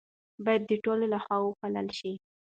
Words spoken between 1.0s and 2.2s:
لخوا وپالل شي.